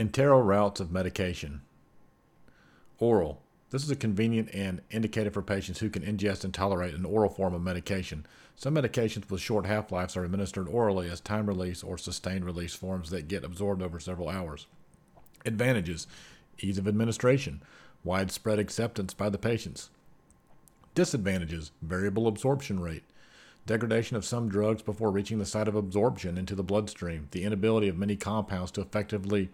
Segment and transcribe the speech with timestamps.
[0.00, 1.60] Enteral routes of medication.
[2.98, 3.42] Oral.
[3.68, 7.28] This is a convenient and indicated for patients who can ingest and tolerate an oral
[7.28, 8.24] form of medication.
[8.56, 12.74] Some medications with short half lives are administered orally as time release or sustained release
[12.74, 14.66] forms that get absorbed over several hours.
[15.44, 16.06] Advantages
[16.60, 17.62] ease of administration,
[18.02, 19.90] widespread acceptance by the patients.
[20.94, 23.04] Disadvantages variable absorption rate,
[23.66, 27.88] degradation of some drugs before reaching the site of absorption into the bloodstream, the inability
[27.88, 29.50] of many compounds to effectively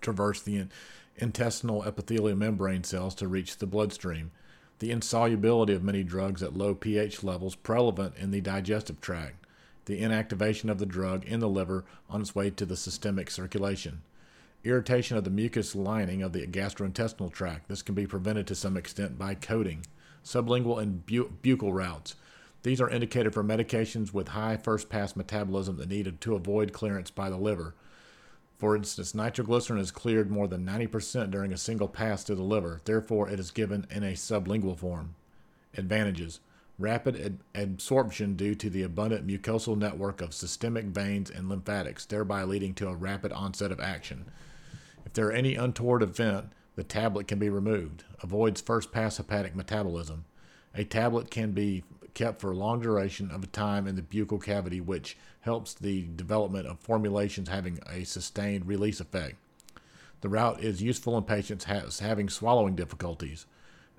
[0.00, 0.66] traverse the
[1.16, 4.30] intestinal epithelial membrane cells to reach the bloodstream,
[4.78, 9.44] the insolubility of many drugs at low pH levels prevalent in the digestive tract,
[9.86, 14.02] the inactivation of the drug in the liver on its way to the systemic circulation,
[14.64, 17.68] irritation of the mucous lining of the gastrointestinal tract.
[17.68, 19.84] This can be prevented to some extent by coating,
[20.24, 22.14] sublingual and bu- buccal routes.
[22.62, 27.10] These are indicated for medications with high first pass metabolism that needed to avoid clearance
[27.10, 27.74] by the liver.
[28.58, 32.80] For instance, nitroglycerin is cleared more than 90% during a single pass to the liver,
[32.84, 35.14] therefore, it is given in a sublingual form.
[35.76, 36.40] Advantages
[36.76, 42.44] Rapid ad- absorption due to the abundant mucosal network of systemic veins and lymphatics, thereby
[42.44, 44.26] leading to a rapid onset of action.
[45.04, 48.04] If there are any untoward event, the tablet can be removed.
[48.22, 50.24] Avoids first pass hepatic metabolism.
[50.74, 51.82] A tablet can be
[52.18, 56.66] kept for a long duration of time in the buccal cavity, which helps the development
[56.66, 59.36] of formulations having a sustained release effect.
[60.20, 63.46] The route is useful in patients has, having swallowing difficulties,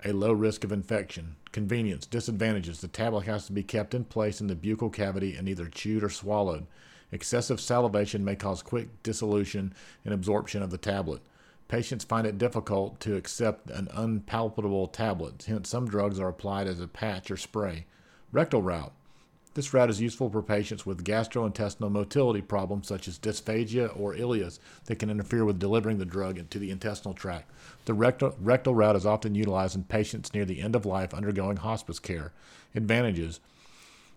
[0.04, 1.36] a low risk of infection.
[1.50, 2.82] Convenience, disadvantages.
[2.82, 6.04] The tablet has to be kept in place in the buccal cavity and either chewed
[6.04, 6.66] or swallowed.
[7.10, 9.72] Excessive salivation may cause quick dissolution
[10.04, 11.22] and absorption of the tablet.
[11.68, 16.80] Patients find it difficult to accept an unpalatable tablet, hence, some drugs are applied as
[16.80, 17.86] a patch or spray.
[18.32, 18.92] Rectal route.
[19.54, 24.60] This route is useful for patients with gastrointestinal motility problems such as dysphagia or ileus
[24.84, 27.50] that can interfere with delivering the drug into the intestinal tract.
[27.86, 31.56] The rectal, rectal route is often utilized in patients near the end of life undergoing
[31.56, 32.30] hospice care.
[32.76, 33.40] Advantages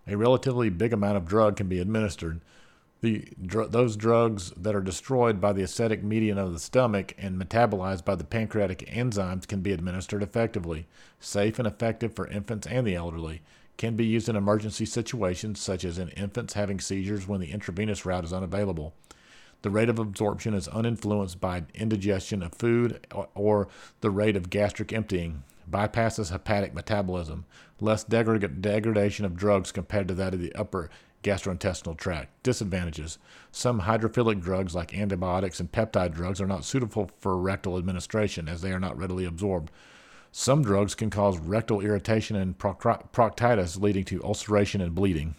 [0.08, 2.42] A relatively big amount of drug can be administered.
[3.02, 7.42] The, dr- those drugs that are destroyed by the acidic medium of the stomach and
[7.42, 10.86] metabolized by the pancreatic enzymes can be administered effectively,
[11.20, 13.42] safe and effective for infants and the elderly
[13.78, 18.06] can be used in emergency situations, such as in infants having seizures when the intravenous
[18.06, 18.94] route is unavailable.
[19.64, 23.70] The rate of absorption is uninfluenced by indigestion of food or
[24.02, 25.44] the rate of gastric emptying.
[25.70, 27.46] Bypasses hepatic metabolism.
[27.80, 30.90] Less degrad- degradation of drugs compared to that of the upper
[31.24, 32.44] gastrointestinal tract.
[32.44, 33.18] Disadvantages.
[33.52, 38.62] Some hydrophilic drugs, like antibiotics and peptide drugs, are not suitable for rectal administration as
[38.62, 39.72] they are not readily absorbed.
[40.36, 45.36] Some drugs can cause rectal irritation and proctitis, leading to ulceration and bleeding.